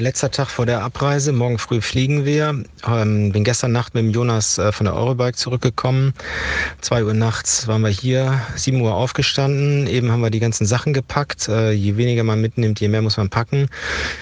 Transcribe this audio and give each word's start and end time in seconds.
Letzter 0.00 0.32
Tag 0.32 0.48
vor 0.50 0.66
der 0.66 0.82
Abreise, 0.82 1.30
morgen 1.30 1.56
früh 1.56 1.80
fliegen 1.80 2.24
wir. 2.24 2.64
Ähm, 2.84 3.30
bin 3.30 3.44
gestern 3.44 3.70
Nacht 3.70 3.94
mit 3.94 4.02
dem 4.02 4.10
Jonas 4.10 4.58
äh, 4.58 4.72
von 4.72 4.86
der 4.86 4.94
Eurobike 4.96 5.36
zurückgekommen. 5.36 6.14
Zwei 6.80 7.04
Uhr 7.04 7.14
nachts 7.14 7.68
waren 7.68 7.82
wir 7.82 7.90
hier, 7.90 8.40
sieben 8.56 8.80
Uhr 8.80 8.92
aufgestanden. 8.92 9.86
Eben 9.86 10.10
haben 10.10 10.20
wir 10.20 10.30
die 10.30 10.40
ganzen 10.40 10.66
Sachen 10.66 10.94
gepackt. 10.94 11.48
Äh, 11.48 11.70
je 11.70 11.96
weniger 11.96 12.24
man 12.24 12.40
mitnimmt, 12.40 12.80
je 12.80 12.88
mehr 12.88 13.02
muss 13.02 13.18
man 13.18 13.30
packen. 13.30 13.68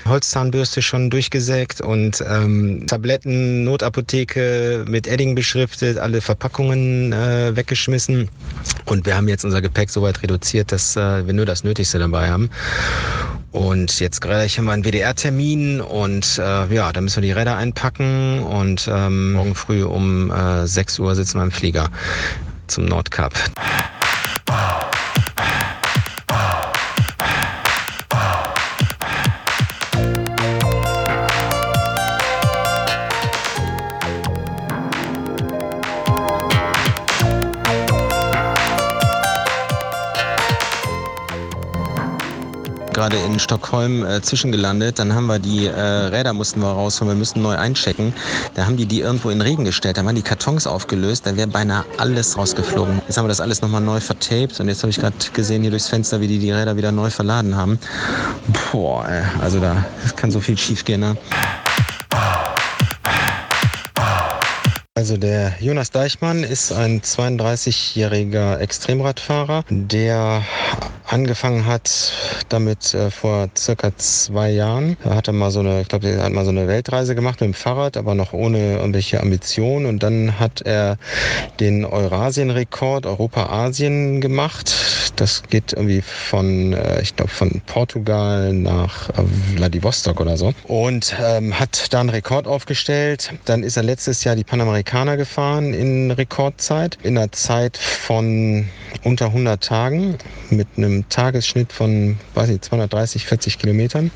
Holzzahnbürste 0.04 0.82
schon 0.82 1.08
durchgesägt 1.08 1.80
und 1.80 2.23
ähm, 2.29 2.86
Tabletten, 2.86 3.64
Notapotheke 3.64 4.84
mit 4.86 5.07
Edding 5.07 5.34
beschriftet, 5.34 5.96
alle 5.96 6.20
Verpackungen 6.20 7.14
äh, 7.14 7.57
weggeschmissen. 7.57 8.29
Und 8.84 9.07
wir 9.07 9.16
haben 9.16 9.27
jetzt 9.27 9.46
unser 9.46 9.62
Gepäck 9.62 9.89
so 9.89 10.02
weit 10.02 10.23
reduziert, 10.23 10.70
dass 10.70 10.96
äh, 10.96 11.27
wir 11.27 11.32
nur 11.32 11.46
das 11.46 11.64
Nötigste 11.64 11.98
dabei 11.98 12.29
haben. 12.29 12.50
Und 13.53 14.00
jetzt 14.00 14.21
gleich 14.23 14.59
haben 14.59 14.64
wir 14.64 14.73
einen 14.73 14.85
WDR-Termin 14.85 15.82
und 15.82 16.39
äh, 16.39 16.75
ja, 16.75 16.91
da 16.91 17.00
müssen 17.03 17.23
wir 17.23 17.29
die 17.29 17.39
Räder 17.39 17.57
einpacken 17.57 18.43
und 18.43 18.89
ähm, 18.90 19.35
morgen 19.35 19.54
früh 19.54 19.85
um 19.85 20.31
äh, 20.31 20.67
6 20.67 20.99
Uhr 20.99 21.14
sitzen 21.14 21.39
wir 21.39 21.45
im 21.45 21.50
Flieger 21.50 21.90
zum 22.67 22.86
Nordkap. 22.86 23.35
Gerade 42.92 43.17
in 43.17 43.39
Stockholm 43.39 44.05
äh, 44.05 44.20
zwischengelandet. 44.23 44.98
Dann 44.98 45.14
haben 45.14 45.27
wir 45.27 45.39
die 45.39 45.67
äh, 45.67 45.81
Räder 45.81 46.33
mussten 46.33 46.61
wir 46.61 46.69
rausholen, 46.69 47.15
wir 47.15 47.19
müssen 47.19 47.42
neu 47.42 47.56
einchecken. 47.56 48.12
Da 48.55 48.67
haben 48.67 48.77
die 48.77 48.87
die 48.87 49.01
irgendwo 49.01 49.31
in 49.31 49.41
Regen 49.41 49.65
gestellt, 49.65 49.97
da 49.97 50.05
waren 50.05 50.15
die 50.15 50.23
Kartons 50.23 50.67
aufgelöst, 50.67 51.27
da 51.27 51.37
wäre 51.37 51.49
beinahe 51.49 51.84
alles 51.99 52.37
rausgeflogen. 52.37 53.03
Jetzt 53.07 53.17
haben 53.17 53.25
wir 53.25 53.29
das 53.29 53.41
alles 53.41 53.62
nochmal 53.62 53.81
neu 53.81 54.01
vertaped 54.01 54.61
und 54.61 54.69
jetzt 54.69 54.83
habe 54.83 54.91
ich 54.91 54.99
gerade 54.99 55.17
gesehen 55.33 55.62
hier 55.62 55.71
durchs 55.71 55.89
Fenster, 55.89 56.21
wie 56.21 56.29
die 56.29 56.39
die 56.39 56.51
Räder 56.51 56.77
wieder 56.77 56.93
neu 56.93 57.11
verladen 57.11 57.57
haben. 57.57 57.79
Boah, 58.71 59.09
ey, 59.09 59.23
also 59.41 59.61
da 59.61 59.84
kann 60.17 60.31
so 60.31 60.41
viel 60.41 60.59
schief 60.59 60.84
gehen. 60.84 61.01
Ne? 61.01 61.17
Also 64.95 65.17
der 65.17 65.55
Jonas 65.59 65.91
Deichmann 65.91 66.45
ist 66.45 66.71
ein 66.71 67.01
32-jähriger 67.01 68.59
Extremradfahrer, 68.59 69.65
der 69.69 70.45
angefangen 71.13 71.67
hat 71.67 72.13
damit 72.49 72.95
äh, 72.95 73.11
vor 73.11 73.49
circa 73.57 73.97
zwei 73.99 74.51
Jahren. 74.51 74.97
Er 75.05 75.15
hatte 75.15 75.33
mal 75.33 75.51
so 75.51 75.61
eine, 75.61 75.83
ich 75.83 75.89
glaube, 75.89 76.09
er 76.09 76.25
hat 76.25 76.33
mal 76.33 76.45
so 76.45 76.51
eine 76.51 76.67
Weltreise 76.67 77.15
gemacht 77.15 77.41
mit 77.41 77.49
dem 77.49 77.55
Fahrrad, 77.55 77.97
aber 77.97 78.15
noch 78.15 78.33
ohne 78.33 78.79
irgendwelche 78.79 79.21
Ambitionen. 79.21 79.87
Und 79.87 80.03
dann 80.03 80.41
hat 80.41 80.63
er 80.63 80.97
den 81.61 81.85
Eurasien-Rekord 81.85 83.07
Europa-Asien 83.07 84.21
gemacht. 84.21 84.75
Das 85.17 85.43
geht 85.43 85.75
irgendwie 85.75 86.01
von, 86.01 86.73
äh, 86.73 87.03
ich 87.03 87.15
glaube, 87.15 87.31
von 87.31 87.61
Portugal 87.67 88.53
nach 88.55 89.11
äh, 89.11 89.23
Vladivostok 89.57 90.21
oder 90.21 90.39
so. 90.39 90.55
Und 90.65 91.15
ähm, 91.23 91.59
hat 91.59 91.93
da 91.93 92.01
einen 92.01 92.09
Rekord 92.09 92.47
aufgestellt. 92.47 93.35
Dann 93.45 93.63
ist 93.63 93.77
er 93.77 93.83
letztes 93.83 94.25
Jahr 94.25 94.35
die 94.35 94.45
Panamerikaner 94.45 95.19
gefahren 95.19 95.75
in 95.75 96.11
Rekordzeit, 96.11 96.99
in 97.03 97.19
einer 97.19 97.31
Zeit 97.33 97.77
von 97.77 98.67
unter 99.05 99.27
100 99.27 99.63
Tagen 99.63 100.17
mit 100.51 100.69
einem 100.77 101.02
Tagesschnitt 101.08 101.72
von, 101.72 102.19
weiß 102.34 102.48
nicht, 102.48 102.64
230, 102.64 103.27
40 103.27 103.58
Kilometern. 103.58 104.11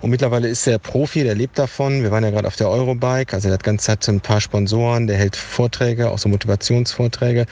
Und 0.00 0.10
mittlerweile 0.10 0.48
ist 0.48 0.66
er 0.66 0.78
Profi, 0.78 1.24
der 1.24 1.34
lebt 1.34 1.58
davon. 1.58 2.02
Wir 2.02 2.10
waren 2.10 2.24
ja 2.24 2.30
gerade 2.30 2.48
auf 2.48 2.56
der 2.56 2.68
Eurobike, 2.68 3.34
also 3.34 3.48
der 3.48 3.54
hat 3.54 3.64
ganz 3.64 3.84
Zeit 3.84 4.06
ein 4.08 4.20
paar 4.20 4.40
Sponsoren, 4.40 5.06
der 5.06 5.16
hält 5.16 5.36
Vorträge, 5.36 6.10
auch 6.10 6.18
so 6.18 6.28
Motivationsvorträge 6.28 7.46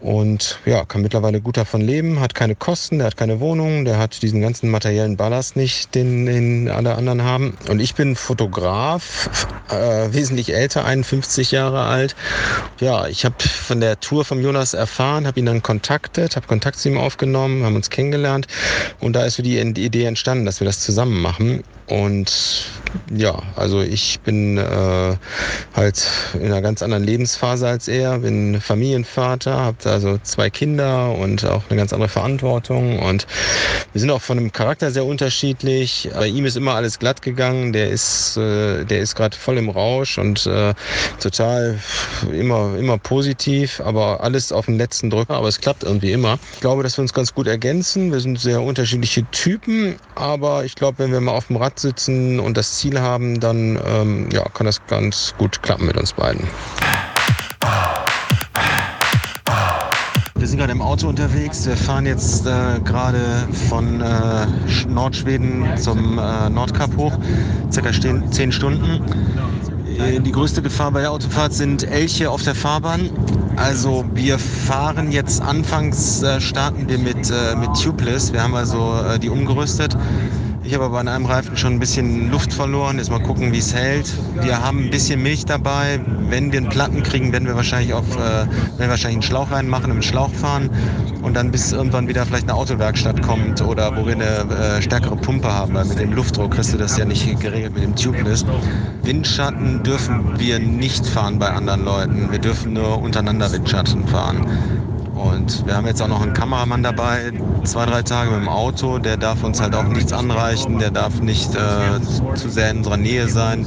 und 0.00 0.60
ja, 0.64 0.84
kann 0.84 1.02
mittlerweile 1.02 1.40
gut 1.40 1.56
davon 1.56 1.80
leben, 1.80 2.20
hat 2.20 2.34
keine 2.34 2.54
Kosten, 2.54 2.98
der 2.98 3.08
hat 3.08 3.16
keine 3.16 3.40
Wohnung, 3.40 3.84
der 3.84 3.98
hat 3.98 4.22
diesen 4.22 4.40
ganzen 4.40 4.70
materiellen 4.70 5.16
Ballast 5.16 5.56
nicht, 5.56 5.94
den, 5.94 6.26
den 6.26 6.68
alle 6.68 6.94
anderen 6.94 7.22
haben. 7.24 7.58
Und 7.68 7.80
ich 7.80 7.96
bin 7.96 8.14
Fotograf, 8.14 9.28
äh, 9.70 10.12
wesentlich 10.12 10.54
älter, 10.54 10.84
51 10.84 11.50
Jahre 11.50 11.82
alt. 11.82 12.14
Ja, 12.80 13.08
ich 13.08 13.24
habe 13.24 13.34
von 13.40 13.80
der 13.80 13.98
Tour 13.98 14.24
von 14.24 14.40
Jonas 14.40 14.72
erfahren, 14.72 15.26
habe 15.26 15.40
ihn 15.40 15.46
dann 15.46 15.62
kontaktet, 15.62 16.36
habe 16.36 16.46
Kontakt 16.46 16.78
zu 16.78 16.88
ihm 16.88 16.98
aufgenommen, 16.98 17.64
haben 17.68 17.76
uns 17.76 17.90
kennengelernt 17.90 18.46
und 19.00 19.14
da 19.14 19.24
ist 19.24 19.36
so 19.36 19.42
die 19.42 19.58
Idee 19.58 20.04
entstanden, 20.04 20.44
dass 20.44 20.60
wir 20.60 20.64
das 20.64 20.80
zusammen 20.80 21.20
machen. 21.20 21.62
Und 21.88 22.66
ja, 23.14 23.42
also 23.56 23.80
ich 23.80 24.20
bin 24.20 24.58
äh, 24.58 25.16
halt 25.74 26.10
in 26.34 26.46
einer 26.46 26.60
ganz 26.60 26.82
anderen 26.82 27.02
Lebensphase 27.02 27.66
als 27.66 27.88
er, 27.88 28.18
bin 28.18 28.60
Familienvater, 28.60 29.58
habe 29.58 29.90
also 29.90 30.18
zwei 30.22 30.50
Kinder 30.50 31.12
und 31.12 31.46
auch 31.46 31.62
eine 31.68 31.78
ganz 31.78 31.94
andere 31.94 32.10
Verantwortung. 32.10 32.98
Und 32.98 33.26
wir 33.92 34.00
sind 34.00 34.10
auch 34.10 34.20
von 34.20 34.36
dem 34.36 34.52
Charakter 34.52 34.90
sehr 34.90 35.06
unterschiedlich. 35.06 36.10
Bei 36.12 36.26
ihm 36.26 36.44
ist 36.44 36.56
immer 36.56 36.74
alles 36.74 36.98
glatt 36.98 37.22
gegangen, 37.22 37.72
der 37.72 37.88
ist, 37.88 38.36
äh, 38.36 38.84
der 38.84 39.00
ist 39.00 39.14
gerade 39.14 39.36
voll 39.36 39.56
im 39.56 39.70
Rausch 39.70 40.18
und 40.18 40.46
äh, 40.46 40.74
total 41.20 41.78
immer, 42.30 42.76
immer 42.78 42.98
positiv, 42.98 43.80
aber 43.80 44.22
alles 44.22 44.52
auf 44.52 44.66
den 44.66 44.76
letzten 44.76 45.08
Drücker, 45.08 45.34
aber 45.34 45.48
es 45.48 45.60
klappt 45.60 45.84
irgendwie 45.84 46.12
immer. 46.12 46.38
Ich 46.54 46.60
glaube, 46.60 46.82
dass 46.82 46.98
wir 46.98 47.02
uns 47.02 47.14
ganz 47.14 47.34
gut 47.34 47.46
ergänzen. 47.46 47.57
Wir 48.12 48.20
sind 48.20 48.38
sehr 48.38 48.62
unterschiedliche 48.62 49.24
Typen, 49.30 49.96
aber 50.14 50.64
ich 50.64 50.74
glaube, 50.74 50.98
wenn 51.00 51.12
wir 51.12 51.20
mal 51.20 51.32
auf 51.32 51.48
dem 51.48 51.56
Rad 51.56 51.78
sitzen 51.78 52.40
und 52.40 52.56
das 52.56 52.78
Ziel 52.78 53.00
haben, 53.00 53.40
dann 53.40 53.78
ähm, 53.86 54.28
ja, 54.32 54.44
kann 54.54 54.66
das 54.66 54.80
ganz 54.86 55.34
gut 55.38 55.62
klappen 55.62 55.86
mit 55.86 55.96
uns 55.96 56.12
beiden. 56.12 56.46
Wir 60.36 60.46
sind 60.46 60.58
gerade 60.58 60.72
im 60.72 60.82
Auto 60.82 61.08
unterwegs. 61.08 61.66
Wir 61.66 61.76
fahren 61.76 62.06
jetzt 62.06 62.46
äh, 62.46 62.78
gerade 62.84 63.20
von 63.68 64.00
äh, 64.00 64.46
Nordschweden 64.88 65.66
zum 65.76 66.18
äh, 66.18 66.48
Nordkap 66.48 66.96
hoch, 66.96 67.18
circa 67.70 67.90
10 67.92 68.52
Stunden. 68.52 69.04
Äh, 69.98 70.20
die 70.20 70.32
größte 70.32 70.62
Gefahr 70.62 70.92
bei 70.92 71.00
der 71.00 71.10
Autofahrt 71.10 71.52
sind 71.52 71.82
Elche 71.82 72.30
auf 72.30 72.42
der 72.42 72.54
Fahrbahn. 72.54 73.10
Also 73.56 74.04
wir 74.14 74.38
fahren 74.38 75.10
jetzt 75.10 75.42
anfangs, 75.42 76.22
äh, 76.22 76.40
starten 76.40 76.88
wir 76.88 76.98
mit, 76.98 77.30
äh, 77.30 77.56
mit 77.56 77.70
Tubeless. 77.82 78.32
Wir 78.32 78.42
haben 78.42 78.54
also 78.54 79.02
äh, 79.02 79.18
die 79.18 79.28
umgerüstet 79.28 79.96
ich 80.68 80.74
habe 80.74 80.84
aber 80.84 80.98
an 80.98 81.08
einem 81.08 81.24
Reifen 81.24 81.56
schon 81.56 81.72
ein 81.72 81.78
bisschen 81.78 82.30
Luft 82.30 82.52
verloren. 82.52 82.98
Jetzt 82.98 83.10
mal 83.10 83.22
gucken, 83.22 83.52
wie 83.54 83.58
es 83.58 83.72
hält. 83.72 84.12
Wir 84.42 84.62
haben 84.62 84.84
ein 84.84 84.90
bisschen 84.90 85.22
Milch 85.22 85.46
dabei. 85.46 85.98
Wenn 86.28 86.52
wir 86.52 86.58
einen 86.58 86.68
Platten 86.68 87.02
kriegen, 87.02 87.32
werden 87.32 87.48
wir 87.48 87.56
wahrscheinlich 87.56 87.94
auf, 87.94 88.04
äh, 88.16 88.18
werden 88.18 88.48
wir 88.76 88.90
wahrscheinlich 88.90 89.16
einen 89.16 89.22
Schlauch 89.22 89.50
reinmachen, 89.50 89.90
einen 89.90 90.02
Schlauch 90.02 90.30
fahren 90.30 90.68
und 91.22 91.34
dann 91.34 91.50
bis 91.50 91.72
irgendwann 91.72 92.06
wieder 92.06 92.26
vielleicht 92.26 92.50
eine 92.50 92.54
Autowerkstatt 92.54 93.22
kommt 93.22 93.62
oder 93.62 93.96
wo 93.96 94.04
wir 94.04 94.12
eine 94.12 94.24
äh, 94.76 94.82
stärkere 94.82 95.16
Pumpe 95.16 95.50
haben, 95.50 95.72
weil 95.72 95.86
mit 95.86 96.00
dem 96.00 96.12
Luftdruck 96.12 96.50
kriegst 96.50 96.74
du 96.74 96.76
das 96.76 96.98
ja 96.98 97.06
nicht 97.06 97.40
geregelt 97.40 97.72
mit 97.72 97.84
dem 97.84 97.96
Tubeless. 97.96 98.44
Windschatten 99.04 99.82
dürfen 99.82 100.38
wir 100.38 100.58
nicht 100.58 101.06
fahren 101.06 101.38
bei 101.38 101.48
anderen 101.48 101.86
Leuten. 101.86 102.30
Wir 102.30 102.40
dürfen 102.40 102.74
nur 102.74 103.00
untereinander 103.00 103.50
Windschatten 103.50 104.06
fahren. 104.06 104.46
Und 105.18 105.66
wir 105.66 105.76
haben 105.76 105.86
jetzt 105.86 106.00
auch 106.00 106.06
noch 106.08 106.22
einen 106.22 106.32
Kameramann 106.32 106.82
dabei, 106.84 107.32
zwei, 107.64 107.86
drei 107.86 108.02
Tage 108.02 108.30
mit 108.30 108.40
dem 108.40 108.48
Auto. 108.48 108.98
Der 108.98 109.16
darf 109.16 109.42
uns 109.42 109.60
halt 109.60 109.74
auch 109.74 109.82
nichts 109.84 110.12
anreichen, 110.12 110.78
der 110.78 110.92
darf 110.92 111.20
nicht 111.20 111.54
äh, 111.56 112.00
zu 112.34 112.48
sehr 112.48 112.70
in 112.70 112.78
unserer 112.78 112.96
Nähe 112.96 113.28
sein. 113.28 113.66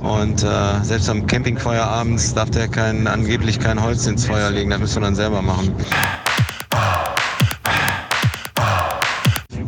Und 0.00 0.42
äh, 0.42 0.82
selbst 0.82 1.10
am 1.10 1.26
Campingfeuer 1.26 1.84
abends 1.84 2.32
darf 2.32 2.50
der 2.50 2.66
kein, 2.68 3.06
angeblich 3.06 3.60
kein 3.60 3.82
Holz 3.82 4.06
ins 4.06 4.24
Feuer 4.24 4.50
legen, 4.50 4.70
das 4.70 4.80
müssen 4.80 4.96
wir 4.96 5.06
dann 5.06 5.14
selber 5.14 5.42
machen. 5.42 5.74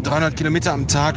300 0.03 0.37
Kilometer 0.37 0.73
am 0.73 0.87
Tag 0.89 1.17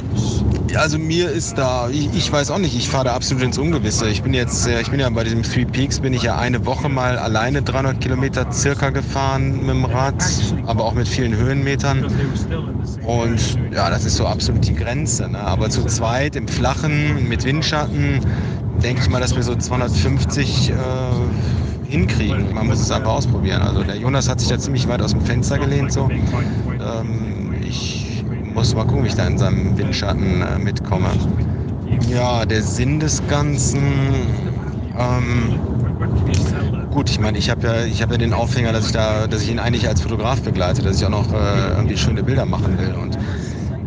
also 0.78 0.98
mir 0.98 1.30
ist 1.30 1.58
da, 1.58 1.90
ich, 1.90 2.14
ich 2.14 2.32
weiß 2.32 2.52
auch 2.52 2.58
nicht, 2.58 2.76
ich 2.76 2.90
fahre 2.90 3.06
da 3.06 3.16
absolut 3.16 3.44
ins 3.44 3.58
Ungewisse. 3.58 4.08
Ich 4.10 4.22
bin 4.22 4.34
jetzt, 4.34 4.68
ich 4.68 4.90
bin 4.90 5.00
ja 5.00 5.10
bei 5.10 5.24
diesem 5.24 5.44
Three 5.44 5.66
Peaks, 5.66 6.00
bin 6.00 6.14
ich 6.14 6.24
ja 6.24 6.38
eine 6.38 6.66
Woche 6.66 6.90
mal 6.90 7.18
alleine 7.18 7.62
300 7.62 8.00
Kilometer 8.00 8.52
circa 8.52 8.90
gefahren 8.90 9.60
mit 9.62 9.70
dem 9.70 9.86
Rad, 9.86 10.24
aber 10.66 10.86
auch 10.86 10.94
mit 10.94 11.08
vielen 11.08 11.36
Höhenmetern. 11.36 12.06
Und 13.04 13.60
ja, 13.74 13.90
das 13.90 14.06
ist 14.06 14.18
so 14.18 14.26
absolut 14.26 14.68
die 14.68 14.76
Grenze. 14.76 15.30
Ne? 15.30 15.40
Aber 15.40 15.70
zu 15.70 15.86
zweit 15.86 16.36
im 16.36 16.48
Flachen 16.48 17.28
mit 17.28 17.44
Windschatten 17.44 18.20
denke 18.82 19.02
ich 19.02 19.10
mal, 19.10 19.22
dass 19.22 19.36
wir 19.36 19.44
so 19.44 19.56
250 19.56 20.70
äh, 20.70 20.74
hinkriegen. 21.88 22.54
Man 22.54 22.68
muss 22.68 22.80
es 22.80 22.92
einfach 22.92 23.12
ausprobieren. 23.12 23.62
Also 23.62 23.84
der 23.84 23.98
Jonas 23.98 24.30
hat 24.30 24.40
sich 24.40 24.50
da 24.50 24.58
ziemlich 24.58 24.88
weit 24.88 25.02
aus 25.02 25.12
dem 25.12 25.22
Fenster 25.22 25.58
gelehnt 25.58 25.94
so. 25.94 26.10
Ähm, 26.10 27.35
muss 28.56 28.74
mal 28.74 28.86
gucken, 28.86 29.04
wie 29.04 29.10
ich 29.10 29.16
da 29.16 29.28
in 29.28 29.38
seinem 29.38 29.78
Windschatten 29.78 30.42
äh, 30.42 30.58
mitkomme. 30.58 31.10
Ja, 32.10 32.46
der 32.46 32.64
Sinn 32.64 33.00
des 33.02 33.22
Ganzen. 33.28 33.84
Ähm, 34.98 35.60
gut, 36.90 37.10
ich 37.10 37.20
meine, 37.20 37.38
ich 37.38 37.50
habe 37.50 37.68
ja, 37.68 38.02
hab 38.02 38.12
ja 38.12 38.18
den 38.18 38.34
Aufhänger, 38.34 38.72
dass 38.72 38.88
ich 38.88 38.94
da, 38.94 39.28
dass 39.28 39.44
ich 39.44 39.52
ihn 39.52 39.60
eigentlich 39.60 39.88
als 39.88 40.02
Fotograf 40.02 40.42
begleite, 40.42 40.82
dass 40.82 40.98
ich 40.98 41.06
auch 41.06 41.10
noch 41.10 41.34
äh, 41.34 41.76
irgendwie 41.76 41.98
schöne 41.98 42.24
Bilder 42.24 42.46
machen 42.46 42.80
will. 42.80 42.94
Und 42.94 43.18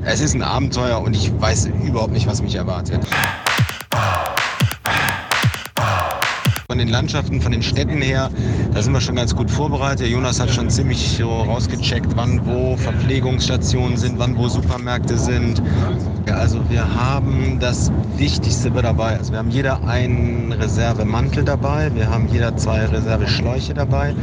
es 0.04 0.20
ist 0.20 0.34
ein 0.34 0.42
Abenteuer 0.42 1.00
und 1.00 1.16
ich 1.16 1.32
weiß 1.40 1.70
überhaupt 1.86 2.12
nicht, 2.12 2.26
was 2.26 2.42
mich 2.42 2.54
erwartet. 2.54 3.00
Von 6.78 6.86
den 6.86 6.92
Landschaften, 6.92 7.40
von 7.40 7.50
den 7.50 7.64
Städten 7.64 8.00
her, 8.00 8.30
da 8.72 8.80
sind 8.80 8.92
wir 8.92 9.00
schon 9.00 9.16
ganz 9.16 9.34
gut 9.34 9.50
vorbereitet. 9.50 10.06
Jonas 10.06 10.38
hat 10.38 10.48
schon 10.50 10.70
ziemlich 10.70 11.16
so 11.18 11.28
rausgecheckt, 11.28 12.06
wann 12.14 12.46
wo 12.46 12.76
Verpflegungsstationen 12.76 13.96
sind, 13.96 14.16
wann 14.20 14.38
wo 14.38 14.46
Supermärkte 14.46 15.18
sind. 15.18 15.60
Also 16.32 16.60
wir 16.70 16.94
haben 16.94 17.58
das 17.58 17.90
Wichtigste 18.16 18.70
dabei. 18.70 19.16
Also 19.18 19.32
wir 19.32 19.40
haben 19.40 19.50
jeder 19.50 19.82
einen 19.88 20.52
Reservemantel 20.52 21.42
dabei, 21.42 21.92
wir 21.96 22.08
haben 22.08 22.28
jeder 22.28 22.56
zwei 22.56 22.86
Reserveschläuche 22.86 23.74
dabei, 23.74 24.14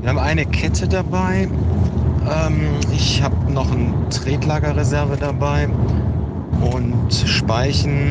wir 0.00 0.08
haben 0.08 0.18
eine 0.18 0.46
Kette 0.46 0.88
dabei. 0.88 1.48
Ähm, 2.28 2.62
ich 2.92 3.22
habe 3.22 3.52
noch 3.52 3.70
ein 3.70 3.94
Tretlagerreserve 4.10 5.16
dabei 5.16 5.68
und 6.72 7.14
Speichen 7.14 8.10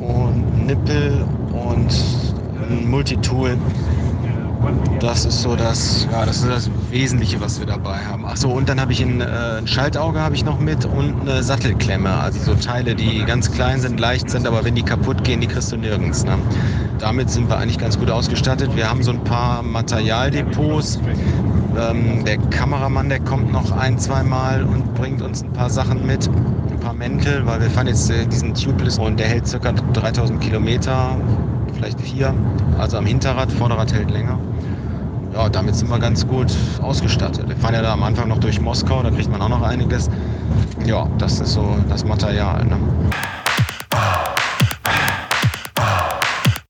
und 0.00 0.66
Nippel 0.66 1.22
und 1.52 2.25
ein 2.68 2.90
Multitool. 2.90 3.56
Das 5.00 5.24
ist 5.24 5.42
so 5.42 5.54
das, 5.56 6.08
ja, 6.10 6.24
das 6.24 6.38
ist 6.38 6.48
das 6.48 6.70
Wesentliche, 6.90 7.40
was 7.40 7.60
wir 7.60 7.66
dabei 7.66 7.98
haben. 7.98 8.24
Ach 8.26 8.36
so, 8.36 8.48
und 8.48 8.68
dann 8.68 8.80
habe 8.80 8.92
ich 8.92 9.02
ein, 9.02 9.20
äh, 9.20 9.58
ein 9.58 9.66
Schaltauge 9.66 10.20
habe 10.20 10.34
ich 10.34 10.44
noch 10.44 10.58
mit 10.58 10.84
und 10.86 11.20
eine 11.20 11.42
Sattelklemme. 11.42 12.08
Also 12.08 12.40
so 12.40 12.54
Teile, 12.54 12.94
die 12.94 13.24
ganz 13.24 13.52
klein 13.52 13.80
sind, 13.80 14.00
leicht 14.00 14.30
sind, 14.30 14.46
aber 14.46 14.64
wenn 14.64 14.74
die 14.74 14.82
kaputt 14.82 15.22
gehen, 15.22 15.40
die 15.40 15.46
kriegst 15.46 15.70
du 15.70 15.76
nirgends. 15.76 16.24
Ne? 16.24 16.38
Damit 16.98 17.30
sind 17.30 17.48
wir 17.48 17.58
eigentlich 17.58 17.78
ganz 17.78 17.98
gut 17.98 18.10
ausgestattet. 18.10 18.74
Wir 18.74 18.88
haben 18.88 19.02
so 19.02 19.10
ein 19.10 19.22
paar 19.22 19.62
Materialdepots. 19.62 20.98
Ähm, 21.78 22.24
der 22.24 22.38
Kameramann, 22.38 23.10
der 23.10 23.20
kommt 23.20 23.52
noch 23.52 23.70
ein, 23.72 23.98
zwei 23.98 24.22
Mal 24.22 24.64
und 24.64 24.94
bringt 24.94 25.20
uns 25.20 25.42
ein 25.42 25.52
paar 25.52 25.68
Sachen 25.68 26.06
mit. 26.06 26.26
Ein 26.28 26.80
paar 26.80 26.94
Mäntel, 26.94 27.44
weil 27.46 27.60
wir 27.60 27.70
fahren 27.70 27.86
jetzt 27.86 28.10
äh, 28.10 28.26
diesen 28.26 28.54
Tubeless 28.54 28.98
und 28.98 29.20
der 29.20 29.28
hält 29.28 29.44
ca. 29.60 29.72
3000 29.72 30.40
Kilometer 30.40 31.16
vielleicht 31.76 32.00
vier. 32.00 32.34
Also 32.78 32.98
am 32.98 33.06
Hinterrad, 33.06 33.52
Vorderrad 33.52 33.92
hält 33.92 34.10
länger. 34.10 34.38
Ja, 35.34 35.48
damit 35.48 35.76
sind 35.76 35.88
wir 35.90 35.98
ganz 35.98 36.26
gut 36.26 36.50
ausgestattet. 36.80 37.48
Wir 37.48 37.56
fahren 37.56 37.74
ja 37.74 37.82
da 37.82 37.92
am 37.92 38.02
Anfang 38.02 38.28
noch 38.28 38.38
durch 38.38 38.60
Moskau, 38.60 39.02
da 39.02 39.10
kriegt 39.10 39.30
man 39.30 39.42
auch 39.42 39.50
noch 39.50 39.62
einiges. 39.62 40.08
Ja, 40.86 41.08
das 41.18 41.40
ist 41.40 41.52
so 41.52 41.76
das 41.88 42.04
Material. 42.04 42.64
Ne? 42.64 42.78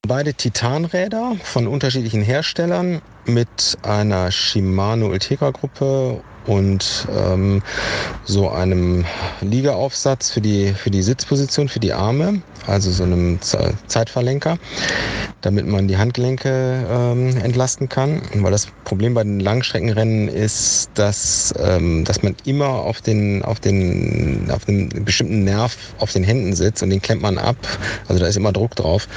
Beide 0.06 0.35
Titanräder 0.35 1.32
von 1.43 1.67
unterschiedlichen 1.67 2.23
Herstellern 2.23 3.03
mit 3.25 3.79
einer 3.82 4.31
Shimano 4.31 5.08
Ultegra 5.08 5.50
Gruppe 5.50 6.20
und 6.47 7.08
ähm, 7.17 7.62
so 8.25 8.50
einem 8.50 9.05
Liegeaufsatz 9.41 10.31
für 10.31 10.41
die, 10.41 10.73
für 10.73 10.91
die 10.91 11.03
Sitzposition, 11.03 11.69
für 11.69 11.81
die 11.81 11.93
Arme, 11.93 12.41
also 12.66 12.90
so 12.90 13.02
einem 13.02 13.38
Zeitverlenker, 13.40 14.58
damit 15.40 15.66
man 15.66 15.88
die 15.88 15.96
Handgelenke 15.96 16.86
ähm, 16.88 17.36
entlasten 17.42 17.88
kann. 17.88 18.22
Weil 18.34 18.52
das 18.52 18.68
Problem 18.84 19.14
bei 19.14 19.24
den 19.24 19.40
Langstreckenrennen 19.40 20.28
ist, 20.28 20.90
dass, 20.94 21.52
ähm, 21.58 22.04
dass 22.04 22.22
man 22.22 22.36
immer 22.44 22.68
auf 22.68 23.00
den, 23.00 23.42
auf, 23.42 23.58
den, 23.58 24.48
auf 24.50 24.64
den 24.64 24.88
bestimmten 25.04 25.44
Nerv 25.44 25.76
auf 25.98 26.12
den 26.12 26.22
Händen 26.22 26.54
sitzt 26.54 26.82
und 26.82 26.90
den 26.90 27.02
klemmt 27.02 27.22
man 27.22 27.38
ab. 27.38 27.56
Also 28.08 28.20
da 28.20 28.28
ist 28.28 28.36
immer 28.36 28.52
Druck 28.52 28.76
drauf. 28.76 29.08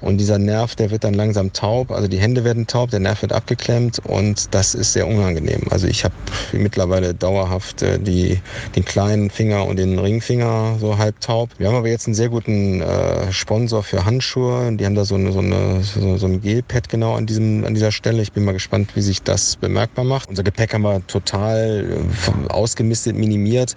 Und 0.00 0.18
dieser 0.18 0.38
Nerv, 0.38 0.74
der 0.74 0.90
wird 0.90 1.04
dann 1.04 1.14
langsam 1.14 1.52
taub, 1.52 1.90
also 1.92 2.08
die 2.08 2.18
Hände 2.18 2.44
werden 2.44 2.66
taub, 2.66 2.90
der 2.90 3.00
Nerv 3.00 3.22
wird 3.22 3.32
abgeklemmt 3.32 4.00
und 4.04 4.52
das 4.54 4.74
ist 4.74 4.92
sehr 4.92 5.06
unangenehm. 5.06 5.62
Also 5.70 5.86
ich 5.86 6.04
habe 6.04 6.14
mit 6.52 6.72
mittlerweile 6.72 7.12
dauerhaft 7.12 7.82
äh, 7.82 7.98
die, 7.98 8.40
den 8.74 8.84
kleinen 8.86 9.28
Finger 9.28 9.66
und 9.66 9.78
den 9.78 9.98
Ringfinger 9.98 10.78
so 10.80 10.96
halb 10.96 11.20
taub. 11.20 11.50
Wir 11.58 11.68
haben 11.68 11.76
aber 11.76 11.88
jetzt 11.88 12.06
einen 12.06 12.14
sehr 12.14 12.30
guten 12.30 12.80
äh, 12.92 13.32
Sponsor 13.32 13.82
für 13.82 14.04
Handschuhe. 14.04 14.74
Die 14.76 14.84
haben 14.84 14.94
da 14.94 15.04
so, 15.04 15.14
eine, 15.14 15.32
so, 15.32 15.38
eine, 15.38 15.82
so, 15.82 16.16
so 16.16 16.26
ein 16.26 16.40
Gelpad 16.40 16.88
genau 16.88 17.14
an, 17.14 17.26
diesem, 17.26 17.64
an 17.64 17.74
dieser 17.74 17.92
Stelle. 17.92 18.22
Ich 18.22 18.32
bin 18.32 18.44
mal 18.44 18.52
gespannt, 18.52 18.94
wie 18.94 19.00
sich 19.00 19.22
das 19.22 19.56
bemerkbar 19.56 20.04
macht. 20.04 20.28
Unser 20.28 20.42
Gepäck 20.42 20.74
haben 20.74 20.82
wir 20.82 21.06
total 21.06 22.00
äh, 22.48 22.52
ausgemistet, 22.52 23.16
minimiert. 23.16 23.74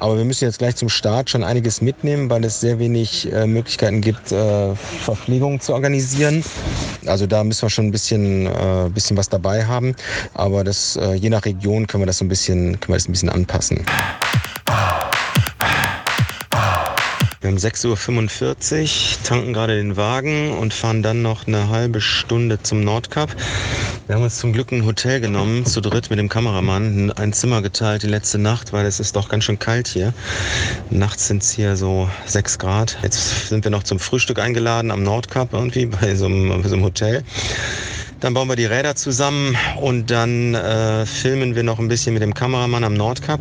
Aber 0.00 0.16
wir 0.16 0.24
müssen 0.24 0.44
jetzt 0.44 0.58
gleich 0.58 0.76
zum 0.76 0.88
Start 0.88 1.30
schon 1.30 1.44
einiges 1.44 1.80
mitnehmen, 1.80 2.30
weil 2.30 2.44
es 2.44 2.60
sehr 2.60 2.78
wenig 2.78 3.32
äh, 3.32 3.46
Möglichkeiten 3.46 4.00
gibt, 4.00 4.32
äh, 4.32 4.74
Verpflegung 4.74 5.60
zu 5.60 5.74
organisieren. 5.74 6.42
Also 7.06 7.26
da 7.26 7.44
müssen 7.44 7.62
wir 7.62 7.70
schon 7.70 7.86
ein 7.86 7.92
bisschen, 7.92 8.46
äh, 8.46 8.88
bisschen 8.92 9.16
was 9.16 9.28
dabei 9.28 9.64
haben. 9.64 9.94
Aber 10.34 10.64
das, 10.64 10.96
äh, 10.96 11.14
je 11.14 11.30
nach 11.30 11.44
Region 11.44 11.86
können 11.86 12.02
wir 12.02 12.06
das 12.06 12.18
so 12.18 12.24
ein 12.24 12.28
bisschen, 12.28 12.80
können 12.80 12.94
wir 12.94 12.96
das 12.96 13.08
ein 13.08 13.12
bisschen 13.12 13.28
anpassen. 13.30 13.84
Wir 17.46 17.52
haben 17.52 17.58
6.45 17.58 18.82
Uhr, 18.82 19.22
tanken 19.22 19.52
gerade 19.52 19.76
den 19.76 19.96
Wagen 19.96 20.58
und 20.58 20.74
fahren 20.74 21.04
dann 21.04 21.22
noch 21.22 21.46
eine 21.46 21.68
halbe 21.68 22.00
Stunde 22.00 22.60
zum 22.60 22.80
Nordkap. 22.82 23.30
Wir 24.08 24.16
haben 24.16 24.24
uns 24.24 24.38
zum 24.38 24.52
Glück 24.52 24.72
ein 24.72 24.84
Hotel 24.84 25.20
genommen, 25.20 25.64
zu 25.64 25.80
dritt 25.80 26.10
mit 26.10 26.18
dem 26.18 26.28
Kameramann, 26.28 27.12
ein 27.12 27.32
Zimmer 27.32 27.62
geteilt 27.62 28.02
die 28.02 28.08
letzte 28.08 28.38
Nacht, 28.38 28.72
weil 28.72 28.84
es 28.84 28.98
ist 28.98 29.14
doch 29.14 29.28
ganz 29.28 29.44
schön 29.44 29.60
kalt 29.60 29.86
hier. 29.86 30.12
Nachts 30.90 31.28
sind 31.28 31.44
es 31.44 31.52
hier 31.52 31.76
so 31.76 32.10
6 32.24 32.58
Grad. 32.58 32.98
Jetzt 33.04 33.48
sind 33.48 33.62
wir 33.62 33.70
noch 33.70 33.84
zum 33.84 34.00
Frühstück 34.00 34.40
eingeladen 34.40 34.90
am 34.90 35.04
Nordkap 35.04 35.52
irgendwie 35.52 35.86
bei 35.86 36.16
so 36.16 36.26
einem, 36.26 36.48
bei 36.48 36.68
so 36.68 36.74
einem 36.74 36.82
Hotel. 36.82 37.22
Dann 38.20 38.32
bauen 38.32 38.48
wir 38.48 38.56
die 38.56 38.64
Räder 38.64 38.96
zusammen 38.96 39.56
und 39.78 40.10
dann 40.10 40.54
äh, 40.54 41.04
filmen 41.04 41.54
wir 41.54 41.62
noch 41.62 41.78
ein 41.78 41.88
bisschen 41.88 42.14
mit 42.14 42.22
dem 42.22 42.32
Kameramann 42.32 42.82
am 42.82 42.94
Nordkap. 42.94 43.40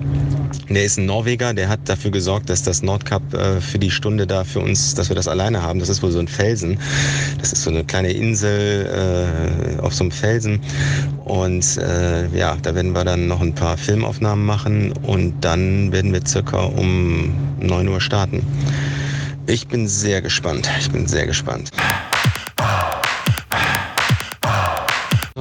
Der 0.69 0.83
ist 0.83 0.97
ein 0.97 1.05
Norweger, 1.05 1.53
der 1.53 1.69
hat 1.69 1.79
dafür 1.85 2.11
gesorgt, 2.11 2.49
dass 2.49 2.61
das 2.61 2.81
Nordkap 2.81 3.33
äh, 3.33 3.61
für 3.61 3.79
die 3.79 3.89
Stunde 3.89 4.27
da 4.27 4.43
für 4.43 4.59
uns, 4.59 4.93
dass 4.93 5.07
wir 5.07 5.15
das 5.15 5.29
alleine 5.29 5.61
haben. 5.61 5.79
Das 5.79 5.87
ist 5.87 6.03
wohl 6.03 6.11
so 6.11 6.19
ein 6.19 6.27
Felsen. 6.27 6.77
Das 7.39 7.53
ist 7.53 7.63
so 7.63 7.69
eine 7.69 7.85
kleine 7.85 8.11
Insel 8.11 9.77
äh, 9.79 9.81
auf 9.81 9.93
so 9.93 10.03
einem 10.03 10.11
Felsen. 10.11 10.59
Und 11.23 11.77
äh, 11.77 12.27
ja, 12.37 12.57
da 12.61 12.75
werden 12.75 12.91
wir 12.93 13.05
dann 13.05 13.27
noch 13.27 13.39
ein 13.39 13.55
paar 13.55 13.77
Filmaufnahmen 13.77 14.45
machen 14.45 14.91
und 15.03 15.39
dann 15.39 15.93
werden 15.93 16.11
wir 16.11 16.21
circa 16.27 16.63
um 16.63 17.33
9 17.61 17.87
Uhr 17.87 18.01
starten. 18.01 18.45
Ich 19.47 19.67
bin 19.67 19.87
sehr 19.87 20.21
gespannt. 20.21 20.69
Ich 20.79 20.91
bin 20.91 21.07
sehr 21.07 21.27
gespannt. 21.27 21.71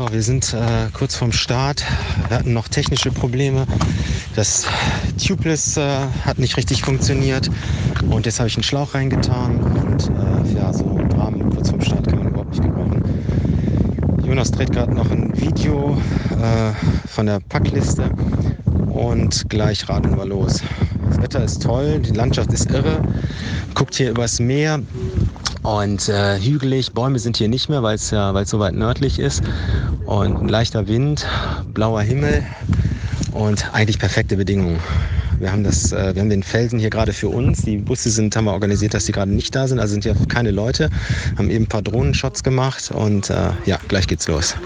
So, 0.05 0.13
wir 0.13 0.23
sind 0.23 0.53
äh, 0.53 0.91
kurz 0.93 1.15
vorm 1.15 1.33
Start. 1.33 1.83
Wir 2.29 2.39
hatten 2.39 2.53
noch 2.53 2.69
technische 2.69 3.11
Probleme. 3.11 3.67
Das 4.37 4.67
Tubeless 5.25 5.79
äh, 5.79 5.99
hat 6.27 6.39
nicht 6.39 6.59
richtig 6.59 6.83
funktioniert. 6.83 7.51
Und 8.11 8.27
jetzt 8.27 8.39
habe 8.39 8.49
ich 8.49 8.57
einen 8.57 8.65
Schlauch 8.65 8.95
reingetan. 8.95 9.61
Und 9.61 10.11
äh, 10.11 10.59
ja, 10.59 10.71
so 10.75 10.85
einen 10.85 11.11
Rahmen 11.13 11.49
kurz 11.49 11.71
vorm 11.71 11.81
Start 11.81 12.07
kann 12.07 12.19
man 12.19 12.29
überhaupt 12.29 12.51
nicht 12.51 12.63
gebrauchen. 12.63 13.03
Jonas 14.27 14.51
dreht 14.51 14.73
gerade 14.73 14.93
noch 14.93 15.11
ein 15.11 15.33
Video 15.41 15.97
äh, 16.33 17.09
von 17.09 17.25
der 17.25 17.41
Packliste. 17.41 18.11
Und 18.91 19.49
gleich 19.49 19.89
radeln 19.89 20.19
wir 20.19 20.27
los. 20.27 20.61
Das 21.09 21.23
Wetter 21.23 21.45
ist 21.45 21.63
toll, 21.63 22.01
die 22.01 22.13
Landschaft 22.13 22.53
ist 22.53 22.71
irre. 22.71 23.01
Guckt 23.75 23.95
hier 23.95 24.11
übers 24.11 24.39
Meer. 24.39 24.81
Und 25.65 26.11
äh, 26.11 26.39
hügelig, 26.39 26.93
Bäume 26.93 27.19
sind 27.19 27.39
hier 27.39 27.49
nicht 27.49 27.71
mehr, 27.71 27.83
weil 27.83 27.95
es 27.95 28.11
ja, 28.11 28.35
weil 28.35 28.47
so 28.47 28.59
weit 28.59 28.75
nördlich 28.75 29.19
ist. 29.19 29.43
Und 30.05 30.43
ein 30.43 30.49
leichter 30.49 30.87
Wind, 30.89 31.27
blauer 31.73 32.03
Himmel 32.03 32.45
und 33.33 33.73
eigentlich 33.73 33.99
perfekte 33.99 34.37
Bedingungen. 34.37 34.79
Wir 35.39 35.51
haben, 35.51 35.65
das, 35.65 35.91
äh, 35.91 36.15
wir 36.15 36.21
haben 36.21 36.29
den 36.29 36.43
Felsen 36.43 36.79
hier 36.79 36.91
gerade 36.91 37.15
für 37.15 37.31
uns. 37.31 37.63
Die 37.63 37.79
Busse 37.79 38.11
sind, 38.11 38.37
haben 38.37 38.45
wir 38.45 38.53
organisiert, 38.53 38.93
dass 38.93 39.07
die 39.07 39.13
gerade 39.13 39.33
nicht 39.33 39.55
da 39.55 39.67
sind. 39.67 39.79
Also 39.79 39.93
sind 39.93 40.05
ja 40.05 40.13
keine 40.29 40.51
Leute. 40.51 40.91
Haben 41.39 41.49
eben 41.49 41.65
ein 41.65 41.69
paar 41.69 41.83
Drohnenshots 41.83 42.43
gemacht 42.43 42.91
und 42.91 43.31
äh, 43.31 43.51
ja, 43.65 43.79
gleich 43.89 44.07
geht's 44.07 44.29
los. 44.29 44.57